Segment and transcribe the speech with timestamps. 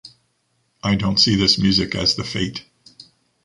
[0.81, 2.65] I don’t see this music as the fate.